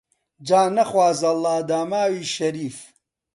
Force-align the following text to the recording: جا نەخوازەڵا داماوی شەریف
جا 0.47 0.61
نەخوازەڵا 0.75 1.55
داماوی 1.69 2.29
شەریف 2.35 2.77